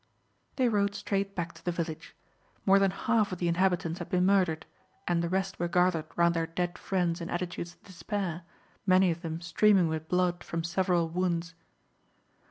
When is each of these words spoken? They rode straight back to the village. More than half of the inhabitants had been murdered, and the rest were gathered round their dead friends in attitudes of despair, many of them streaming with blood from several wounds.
They 0.55 0.67
rode 0.67 0.95
straight 0.95 1.35
back 1.35 1.53
to 1.53 1.63
the 1.63 1.71
village. 1.71 2.15
More 2.65 2.79
than 2.79 2.89
half 2.89 3.31
of 3.31 3.37
the 3.37 3.47
inhabitants 3.47 3.99
had 3.99 4.09
been 4.09 4.25
murdered, 4.25 4.65
and 5.07 5.21
the 5.21 5.29
rest 5.29 5.59
were 5.59 5.67
gathered 5.67 6.07
round 6.15 6.33
their 6.33 6.47
dead 6.47 6.79
friends 6.79 7.21
in 7.21 7.29
attitudes 7.29 7.75
of 7.75 7.83
despair, 7.83 8.41
many 8.87 9.11
of 9.11 9.21
them 9.21 9.41
streaming 9.41 9.87
with 9.89 10.09
blood 10.09 10.43
from 10.43 10.63
several 10.63 11.07
wounds. 11.07 11.53